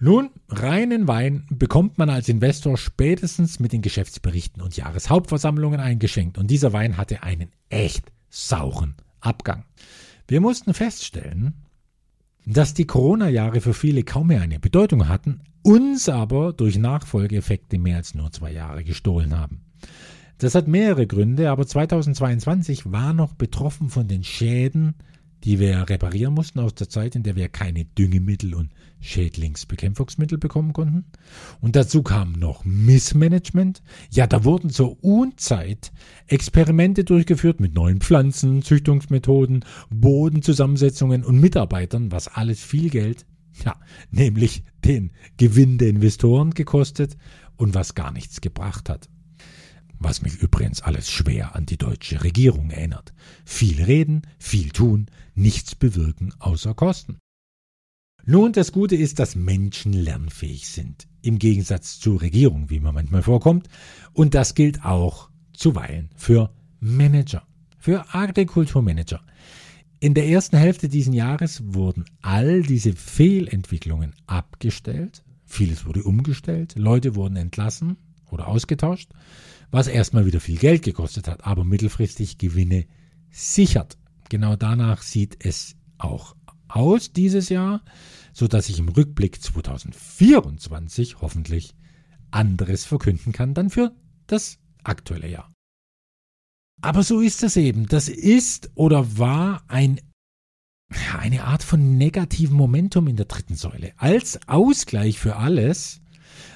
[0.00, 6.50] Nun, reinen Wein bekommt man als Investor spätestens mit den Geschäftsberichten und Jahreshauptversammlungen eingeschenkt und
[6.50, 9.64] dieser Wein hatte einen echt sauren Abgang.
[10.26, 11.54] Wir mussten feststellen,
[12.44, 17.96] dass die Corona-Jahre für viele kaum mehr eine Bedeutung hatten, uns aber durch Nachfolgeeffekte mehr
[17.96, 19.64] als nur zwei Jahre gestohlen haben.
[20.38, 24.94] Das hat mehrere Gründe, aber 2022 war noch betroffen von den Schäden,
[25.44, 28.70] die wir reparieren mussten aus der Zeit, in der wir keine Düngemittel und
[29.00, 31.04] Schädlingsbekämpfungsmittel bekommen konnten.
[31.60, 33.82] Und dazu kam noch Missmanagement.
[34.10, 35.92] Ja, da wurden zur Unzeit
[36.26, 43.26] Experimente durchgeführt mit neuen Pflanzen, Züchtungsmethoden, Bodenzusammensetzungen und Mitarbeitern, was alles viel Geld,
[43.64, 43.76] ja,
[44.10, 47.18] nämlich den Gewinn der Investoren gekostet
[47.56, 49.10] und was gar nichts gebracht hat.
[50.04, 53.14] Was mich übrigens alles schwer an die deutsche Regierung erinnert.
[53.46, 57.16] Viel reden, viel tun, nichts bewirken außer Kosten.
[58.26, 63.22] Nun, das Gute ist, dass Menschen lernfähig sind, im Gegensatz zur Regierung, wie man manchmal
[63.22, 63.70] vorkommt,
[64.12, 67.46] und das gilt auch zuweilen für Manager,
[67.78, 69.22] für Agrikulturmanager.
[70.00, 77.14] In der ersten Hälfte dieses Jahres wurden all diese Fehlentwicklungen abgestellt, vieles wurde umgestellt, Leute
[77.14, 77.96] wurden entlassen
[78.30, 79.08] oder ausgetauscht,
[79.74, 82.86] was erstmal wieder viel Geld gekostet hat, aber mittelfristig Gewinne
[83.32, 83.98] sichert.
[84.28, 86.36] Genau danach sieht es auch
[86.68, 87.84] aus dieses Jahr,
[88.32, 91.74] so dass ich im Rückblick 2024 hoffentlich
[92.30, 93.92] anderes verkünden kann dann für
[94.28, 95.52] das aktuelle Jahr.
[96.80, 97.86] Aber so ist das eben.
[97.86, 100.00] Das ist oder war ein,
[101.18, 103.92] eine Art von negativem Momentum in der dritten Säule.
[103.96, 106.00] Als Ausgleich für alles,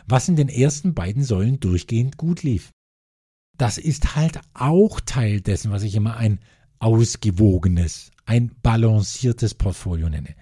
[0.06, 2.70] was in den ersten beiden Säulen durchgehend gut lief.
[3.58, 6.40] Das ist halt auch Teil dessen, was ich immer ein
[6.78, 10.34] ausgewogenes, ein balanciertes Portfolio nenne.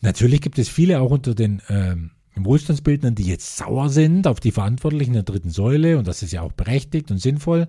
[0.00, 4.52] Natürlich gibt es viele auch unter den ähm, Wohlstandsbildnern, die jetzt sauer sind auf die
[4.52, 7.68] Verantwortlichen der dritten Säule und das ist ja auch berechtigt und sinnvoll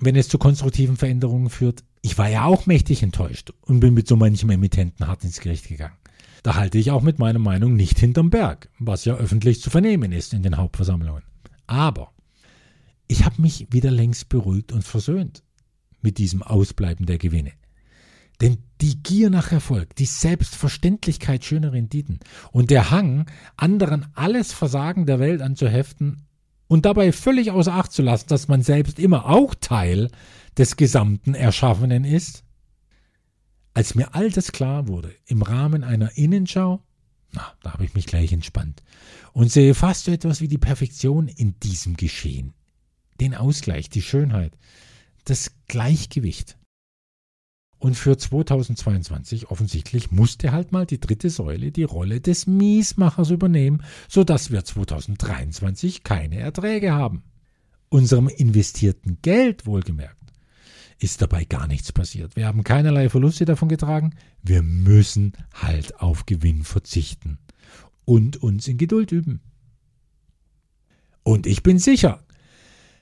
[0.00, 1.84] wenn es zu konstruktiven Veränderungen führt.
[2.02, 5.68] Ich war ja auch mächtig enttäuscht und bin mit so manchem Emittenten hart ins Gericht
[5.68, 5.96] gegangen.
[6.42, 10.12] Da halte ich auch mit meiner Meinung nicht hinterm Berg, was ja öffentlich zu vernehmen
[10.12, 11.24] ist in den Hauptversammlungen.
[11.66, 12.12] Aber
[13.08, 15.42] ich habe mich wieder längst beruhigt und versöhnt
[16.00, 17.52] mit diesem Ausbleiben der Gewinne.
[18.40, 22.20] Denn die Gier nach Erfolg, die Selbstverständlichkeit schöner Renditen
[22.52, 26.28] und der Hang, anderen alles Versagen der Welt anzuheften,
[26.68, 30.10] und dabei völlig außer Acht zu lassen, dass man selbst immer auch Teil
[30.56, 32.44] des gesamten Erschaffenen ist?
[33.74, 36.82] Als mir all das klar wurde, im Rahmen einer Innenschau,
[37.32, 38.82] na, da habe ich mich gleich entspannt
[39.32, 42.54] und sehe fast so etwas wie die Perfektion in diesem Geschehen.
[43.20, 44.56] Den Ausgleich, die Schönheit,
[45.24, 46.56] das Gleichgewicht.
[47.78, 53.84] Und für 2022 offensichtlich musste halt mal die dritte Säule die Rolle des Miesmachers übernehmen,
[54.08, 57.22] sodass wir 2023 keine Erträge haben.
[57.88, 60.18] Unserem investierten Geld wohlgemerkt
[60.98, 62.34] ist dabei gar nichts passiert.
[62.34, 64.14] Wir haben keinerlei Verluste davon getragen.
[64.42, 67.38] Wir müssen halt auf Gewinn verzichten
[68.04, 69.40] und uns in Geduld üben.
[71.22, 72.24] Und ich bin sicher,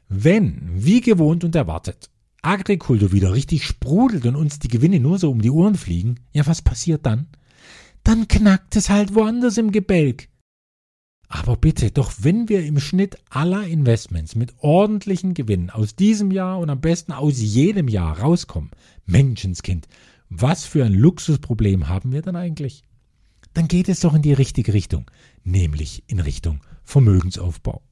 [0.09, 2.11] wenn, wie gewohnt und erwartet,
[2.43, 6.47] Agrikultur wieder richtig sprudelt und uns die Gewinne nur so um die Ohren fliegen, ja,
[6.47, 7.27] was passiert dann?
[8.05, 10.29] Dann knackt es halt woanders im Gebälk.
[11.29, 16.61] Aber bitte, doch wenn wir im Schnitt aller Investments mit ordentlichen Gewinnen aus diesem Jahr
[16.61, 18.71] und am besten aus jedem Jahr rauskommen,
[19.07, 19.89] Menschenskind,
[20.29, 22.85] was für ein Luxusproblem haben wir dann eigentlich?
[23.55, 25.11] Dann geht es doch in die richtige Richtung,
[25.43, 27.83] nämlich in Richtung Vermögensaufbau.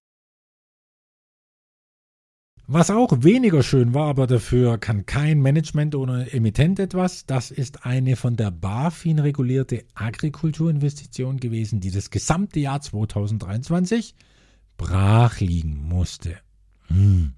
[2.66, 7.85] Was auch weniger schön war, aber dafür kann kein Management oder Emittent etwas, das ist
[7.85, 14.14] eine von der BaFin regulierte Agrikulturinvestition gewesen, die das gesamte Jahr 2023
[14.79, 16.38] brach liegen musste.
[16.87, 17.35] Hm.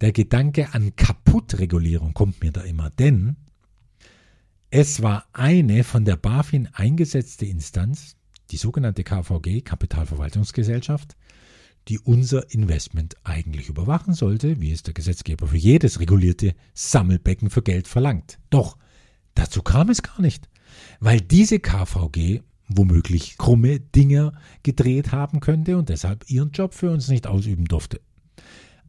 [0.00, 3.36] Der Gedanke an Kaputtregulierung kommt mir da immer, denn
[4.70, 8.14] es war eine von der BaFin eingesetzte Instanz,
[8.52, 11.16] die sogenannte KVG, Kapitalverwaltungsgesellschaft,
[11.88, 17.62] die unser Investment eigentlich überwachen sollte, wie es der Gesetzgeber für jedes regulierte Sammelbecken für
[17.62, 18.38] Geld verlangt.
[18.50, 18.76] Doch
[19.34, 20.48] dazu kam es gar nicht,
[21.00, 27.08] weil diese KVG womöglich krumme Dinge gedreht haben könnte und deshalb ihren Job für uns
[27.08, 28.00] nicht ausüben durfte.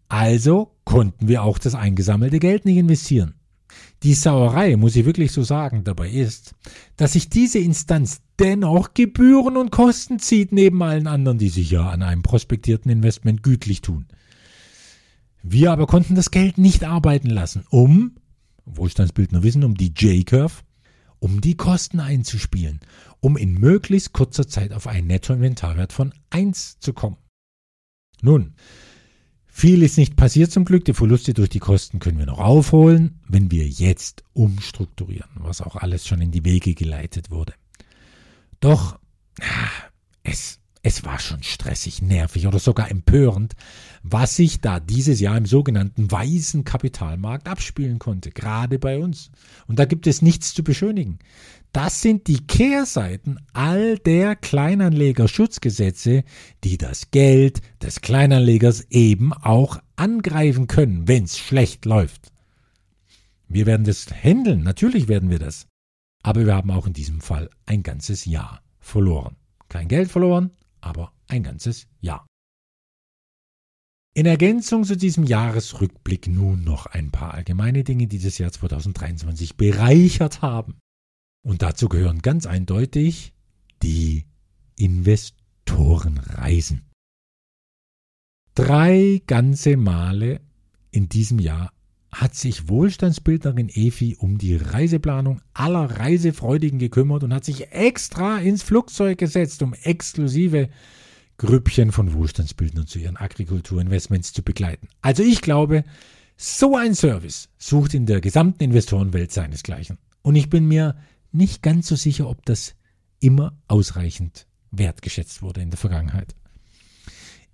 [0.07, 3.33] Also konnten wir auch das eingesammelte Geld nicht investieren.
[4.03, 6.55] Die Sauerei, muss ich wirklich so sagen, dabei ist,
[6.97, 11.89] dass sich diese Instanz dennoch Gebühren und Kosten zieht, neben allen anderen, die sich ja
[11.89, 14.07] an einem prospektierten Investment gütlich tun.
[15.43, 18.15] Wir aber konnten das Geld nicht arbeiten lassen, um,
[18.65, 20.63] Wohlstandsbildner wissen, um die J-Curve,
[21.19, 22.79] um die Kosten einzuspielen,
[23.19, 27.17] um in möglichst kurzer Zeit auf einen Nettoinventarwert von 1 zu kommen.
[28.21, 28.53] Nun,
[29.53, 30.85] viel ist nicht passiert zum Glück.
[30.85, 35.75] Die Verluste durch die Kosten können wir noch aufholen, wenn wir jetzt umstrukturieren, was auch
[35.75, 37.53] alles schon in die Wege geleitet wurde.
[38.61, 38.97] Doch
[40.23, 43.53] es, es war schon stressig, nervig oder sogar empörend,
[44.03, 49.31] was sich da dieses Jahr im sogenannten weißen Kapitalmarkt abspielen konnte, gerade bei uns.
[49.67, 51.19] Und da gibt es nichts zu beschönigen.
[51.71, 56.25] Das sind die Kehrseiten all der Kleinanlegerschutzgesetze,
[56.65, 62.33] die das Geld des Kleinanlegers eben auch angreifen können, wenn es schlecht läuft.
[63.47, 65.67] Wir werden das handeln, natürlich werden wir das.
[66.23, 69.37] Aber wir haben auch in diesem Fall ein ganzes Jahr verloren.
[69.69, 72.27] Kein Geld verloren, aber ein ganzes Jahr.
[74.13, 79.55] In Ergänzung zu diesem Jahresrückblick nun noch ein paar allgemeine Dinge, die das Jahr 2023
[79.55, 80.75] bereichert haben.
[81.43, 83.33] Und dazu gehören ganz eindeutig
[83.81, 84.25] die
[84.77, 86.83] Investorenreisen.
[88.53, 90.41] Drei ganze Male
[90.91, 91.71] in diesem Jahr
[92.11, 98.63] hat sich Wohlstandsbildnerin Efi um die Reiseplanung aller Reisefreudigen gekümmert und hat sich extra ins
[98.63, 100.69] Flugzeug gesetzt, um exklusive
[101.37, 104.89] Grüppchen von Wohlstandsbildnern zu ihren Agrikulturinvestments zu begleiten.
[105.01, 105.85] Also ich glaube,
[106.35, 109.97] so ein Service sucht in der gesamten Investorenwelt seinesgleichen.
[110.21, 110.97] Und ich bin mir
[111.31, 112.75] nicht ganz so sicher, ob das
[113.19, 116.35] immer ausreichend wertgeschätzt wurde in der Vergangenheit.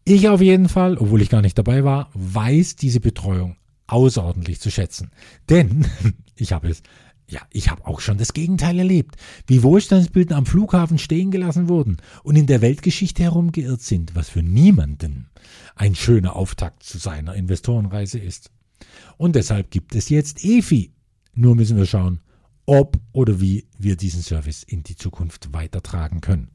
[0.06, 4.72] Ich auf jeden Fall, obwohl ich gar nicht dabei war, weiß diese Betreuung außerordentlich zu
[4.72, 5.12] schätzen.
[5.50, 5.86] Denn
[6.36, 6.82] ich habe es,
[7.30, 9.16] ja, ich habe auch schon das Gegenteil erlebt,
[9.48, 14.44] wie Wohlstandsbilder am Flughafen stehen gelassen wurden und in der Weltgeschichte herumgeirrt sind, was für
[14.44, 15.30] niemanden
[15.76, 18.52] ein schöner Auftakt zu seiner Investorenreise ist.
[19.18, 20.94] Und deshalb gibt es jetzt EFI.
[21.34, 22.22] Nur müssen wir schauen,
[22.68, 26.52] ob oder wie wir diesen Service in die Zukunft weitertragen können.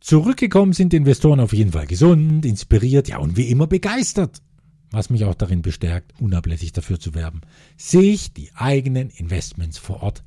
[0.00, 4.42] Zurückgekommen sind Investoren auf jeden Fall gesund, inspiriert, ja und wie immer begeistert,
[4.90, 7.42] was mich auch darin bestärkt, unablässig dafür zu werben,
[7.76, 10.24] sich die eigenen Investments vor Ort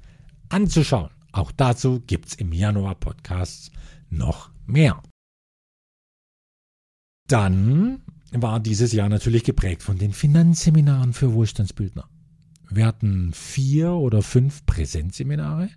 [0.48, 1.10] anzuschauen.
[1.34, 3.70] Auch dazu gibt's im Januar Podcasts
[4.10, 5.04] noch mehr.
[7.28, 12.08] Dann war dieses Jahr natürlich geprägt von den Finanzseminaren für Wohlstandsbildner.
[12.70, 15.70] Wir hatten vier oder fünf Präsenzseminare,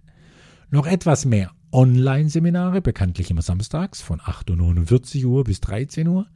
[0.70, 6.26] noch etwas mehr Online-Seminare, bekanntlich immer samstags von 8.49 Uhr bis 13 Uhr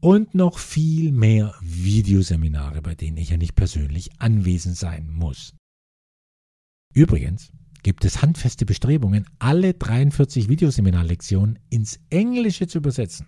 [0.00, 5.54] und noch viel mehr Videoseminare, bei denen ich ja nicht persönlich anwesend sein muss.
[6.94, 13.26] Übrigens gibt es handfeste Bestrebungen, alle 43 Videoseminarlektionen ins Englische zu übersetzen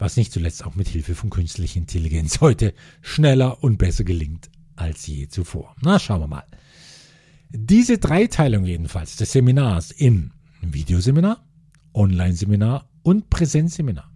[0.00, 4.50] was nicht zuletzt auch mit Hilfe von künstlicher Intelligenz heute schneller und besser gelingt
[4.80, 5.74] als je zuvor.
[5.82, 6.44] Na, schauen wir mal.
[7.50, 11.44] Diese Dreiteilung jedenfalls des Seminars in Videoseminar,
[11.94, 14.10] Online-Seminar und Präsenzseminar,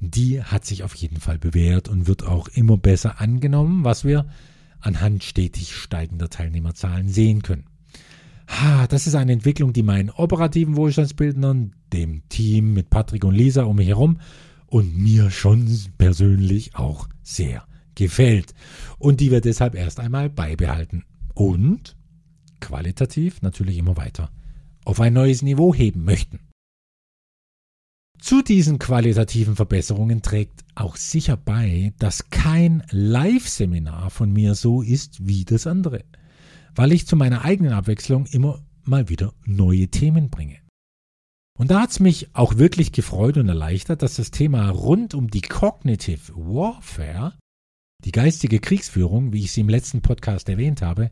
[0.00, 4.26] die hat sich auf jeden Fall bewährt und wird auch immer besser angenommen, was wir
[4.80, 7.66] anhand stetig steigender Teilnehmerzahlen sehen können.
[8.88, 13.76] Das ist eine Entwicklung, die meinen operativen Wohlstandsbildnern, dem Team mit Patrick und Lisa um
[13.76, 14.18] mich herum
[14.66, 17.64] und mir schon persönlich auch sehr
[17.94, 18.54] gefällt
[18.98, 21.96] und die wir deshalb erst einmal beibehalten und
[22.60, 24.30] qualitativ natürlich immer weiter
[24.84, 26.40] auf ein neues Niveau heben möchten.
[28.18, 35.26] Zu diesen qualitativen Verbesserungen trägt auch sicher bei, dass kein Live-Seminar von mir so ist
[35.26, 36.04] wie das andere,
[36.74, 40.58] weil ich zu meiner eigenen Abwechslung immer mal wieder neue Themen bringe.
[41.58, 45.30] Und da hat es mich auch wirklich gefreut und erleichtert, dass das Thema rund um
[45.30, 47.34] die Cognitive Warfare,
[48.04, 51.10] die geistige Kriegsführung, wie ich sie im letzten Podcast erwähnt habe,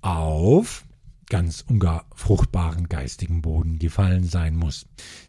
[0.00, 0.84] auf
[1.28, 4.86] ganz und gar fruchtbaren geistigen Boden gefallen sein muss.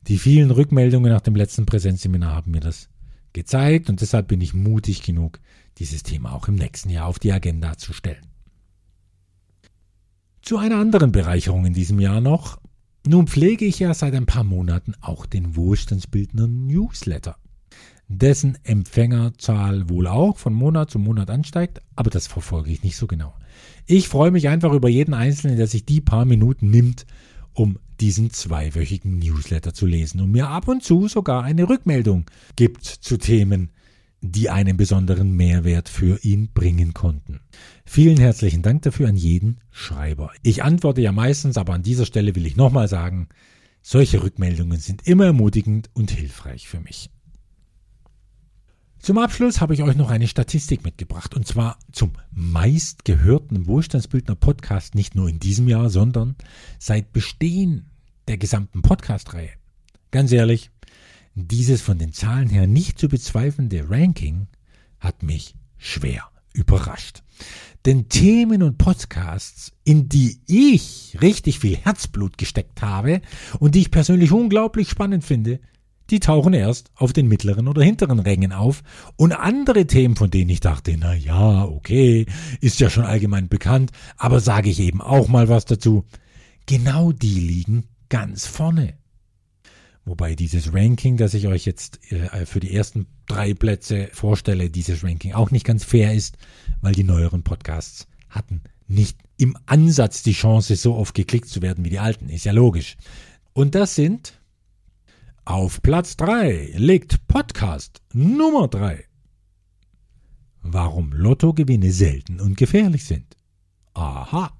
[0.08, 2.90] Die vielen Rückmeldungen nach dem letzten Präsenzseminar haben mir das
[3.34, 5.40] gezeigt und deshalb bin ich mutig genug,
[5.78, 8.26] dieses Thema auch im nächsten Jahr auf die Agenda zu stellen.
[10.42, 12.60] Zu einer anderen Bereicherung in diesem Jahr noch.
[13.06, 17.38] Nun pflege ich ja seit ein paar Monaten auch den Wohlstandsbildner Newsletter
[18.10, 23.07] dessen Empfängerzahl wohl auch von Monat zu Monat ansteigt, aber das verfolge ich nicht so
[23.07, 23.36] genau.
[23.86, 27.05] Ich freue mich einfach über jeden Einzelnen, der sich die paar Minuten nimmt,
[27.53, 32.86] um diesen zweiwöchigen Newsletter zu lesen und mir ab und zu sogar eine Rückmeldung gibt
[32.86, 33.72] zu Themen,
[34.22, 37.39] die einen besonderen Mehrwert für ihn bringen konnten.
[37.86, 40.32] Vielen herzlichen Dank dafür an jeden Schreiber.
[40.41, 43.30] Ich antworte ja meistens, aber an dieser Stelle will ich nochmal sagen,
[43.82, 47.10] solche Rückmeldungen sind immer ermutigend und hilfreich für mich.
[49.00, 54.93] Zum Abschluss habe ich euch noch eine Statistik mitgebracht und zwar zum meistgehörten Wohlstandsbildner Podcast
[54.93, 56.36] nicht nur in diesem Jahr, sondern
[56.80, 57.89] seit Bestehen
[58.28, 59.52] der gesamten Podcast-Reihe.
[60.12, 60.70] Ganz ehrlich,
[61.34, 64.47] dieses von den Zahlen her nicht zu bezweifelnde Ranking
[65.00, 67.24] hat mich schwer überrascht.
[67.86, 73.22] Denn Themen und Podcasts, in die ich richtig viel Herzblut gesteckt habe
[73.60, 75.62] und die ich persönlich unglaublich spannend finde,
[76.12, 78.82] die tauchen erst auf den mittleren oder hinteren Rängen auf.
[79.16, 82.26] Und andere Themen, von denen ich dachte, na ja, okay,
[82.62, 86.05] ist ja schon allgemein bekannt, aber sage ich eben auch mal was dazu.
[86.66, 88.93] Genau die liegen ganz vorne.
[90.05, 95.03] Wobei dieses Ranking, das ich euch jetzt äh, für die ersten drei Plätze vorstelle, dieses
[95.03, 96.38] Ranking auch nicht ganz fair ist,
[96.82, 101.86] weil die neueren Podcasts hatten nicht im Ansatz die Chance, so oft geklickt zu werden
[101.86, 102.30] wie die alten.
[102.30, 102.97] Ist ja logisch.
[103.53, 104.39] Und das sind
[105.50, 109.04] auf Platz 3 liegt Podcast Nummer 3.
[110.62, 113.36] Warum Lottogewinne selten und gefährlich sind.
[113.95, 114.56] Aha.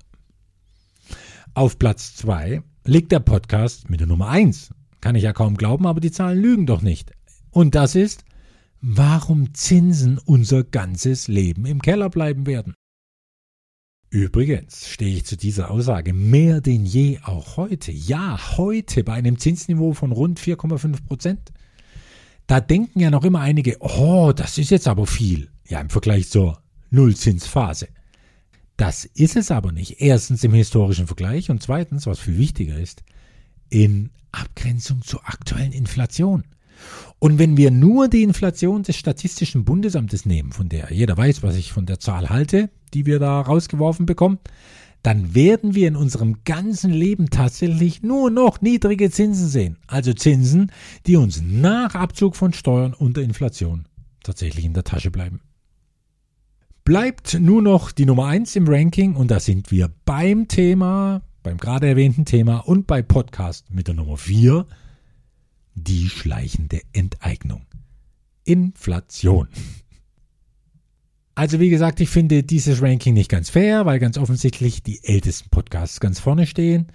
[1.54, 4.74] Auf Platz 2 liegt der Podcast mit der Nummer 1.
[5.00, 7.12] Kann ich ja kaum glauben, aber die Zahlen lügen doch nicht.
[7.52, 8.26] Und das ist,
[8.82, 12.74] warum Zinsen unser ganzes Leben im Keller bleiben werden.
[14.12, 17.92] Übrigens stehe ich zu dieser Aussage mehr denn je auch heute.
[17.92, 21.52] Ja, heute bei einem Zinsniveau von rund 4,5 Prozent.
[22.48, 25.52] Da denken ja noch immer einige, oh, das ist jetzt aber viel.
[25.68, 27.90] Ja, im Vergleich zur Nullzinsphase.
[28.78, 30.02] Das ist es aber nicht.
[30.02, 33.04] Erstens im historischen Vergleich und zweitens, was viel wichtiger ist,
[33.70, 36.46] in Abgrenzung zur aktuellen Inflation.
[37.20, 41.56] Und wenn wir nur die Inflation des Statistischen Bundesamtes nehmen, von der jeder weiß, was
[41.56, 44.40] ich von der Zahl halte, die wir da rausgeworfen bekommen,
[45.04, 49.78] dann werden wir in unserem ganzen Leben tatsächlich nur noch niedrige Zinsen sehen.
[49.88, 50.72] Also Zinsen,
[51.08, 53.86] die uns nach Abzug von Steuern und der Inflation
[54.24, 55.42] tatsächlich in der Tasche bleiben.
[56.84, 61.58] Bleibt nur noch die Nummer eins im Ranking und da sind wir beim Thema, beim
[61.58, 64.66] gerade erwähnten Thema und bei Podcast mit der Nummer vier
[65.76, 67.66] die schleichende Enteignung.
[68.44, 69.48] Inflation.
[71.40, 75.50] Also wie gesagt, ich finde dieses Ranking nicht ganz fair, weil ganz offensichtlich die ältesten
[75.50, 76.88] Podcasts ganz vorne stehen.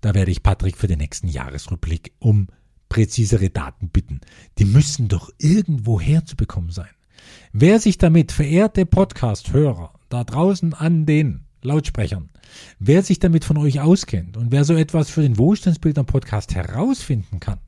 [0.00, 2.48] Da werde ich Patrick für den nächsten Jahresrückblick um
[2.88, 4.20] präzisere Daten bitten.
[4.58, 6.88] Die müssen doch irgendwo herzubekommen sein.
[7.52, 12.28] Wer sich damit, verehrte Podcast-Hörer, da draußen an den Lautsprechern,
[12.80, 17.60] wer sich damit von euch auskennt und wer so etwas für den Wohlstandsbildner-Podcast herausfinden kann,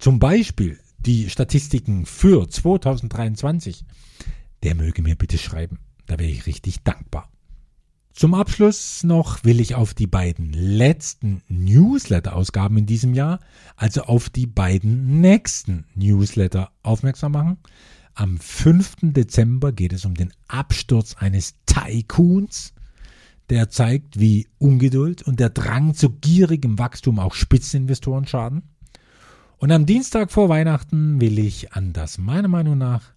[0.00, 3.84] zum Beispiel die Statistiken für 2023,
[4.62, 5.78] der möge mir bitte schreiben.
[6.06, 7.28] Da wäre ich richtig dankbar.
[8.12, 13.40] Zum Abschluss noch will ich auf die beiden letzten Newsletter-Ausgaben in diesem Jahr,
[13.74, 17.56] also auf die beiden nächsten Newsletter aufmerksam machen.
[18.14, 18.96] Am 5.
[19.02, 22.74] Dezember geht es um den Absturz eines Tycoons,
[23.48, 28.62] der zeigt, wie Ungeduld und der Drang zu gierigem Wachstum auch Spitzeninvestoren schaden.
[29.56, 33.12] Und am Dienstag vor Weihnachten will ich an das meiner Meinung nach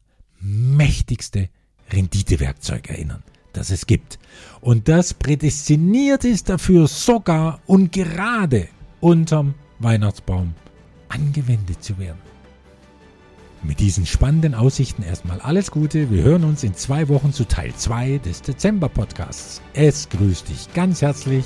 [0.45, 1.49] mächtigste
[1.91, 3.23] Renditewerkzeug erinnern
[3.55, 4.19] das es gibt.
[4.61, 8.67] Und das prädestiniert ist dafür sogar und gerade
[8.99, 10.53] unterm Weihnachtsbaum
[11.09, 12.19] angewendet zu werden.
[13.63, 16.11] Mit diesen spannenden Aussichten erstmal alles Gute.
[16.11, 19.61] Wir hören uns in zwei Wochen zu Teil 2 des Dezember-Podcasts.
[19.73, 21.45] Es grüßt dich ganz herzlich,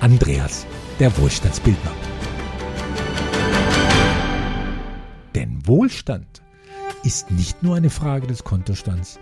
[0.00, 0.64] Andreas,
[0.98, 1.92] der Wohlstandsbildner.
[5.34, 6.39] Denn Wohlstand
[7.02, 9.18] ist nicht nur eine Frage des Kontostands,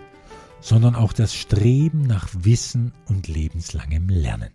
[0.61, 4.51] sondern auch das Streben nach Wissen und lebenslangem Lernen.